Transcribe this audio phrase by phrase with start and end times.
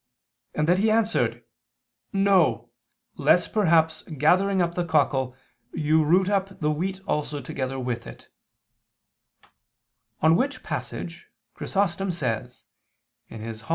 [0.55, 1.43] and that he answered:
[2.11, 2.71] "No,
[3.17, 5.35] lest perhaps gathering up the cockle,
[5.73, 8.27] you root up the wheat also together with it":
[10.19, 12.65] on which passage Chrysostom says
[13.29, 13.45] (Hom.